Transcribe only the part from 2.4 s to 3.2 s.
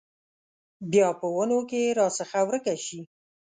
ورکه شي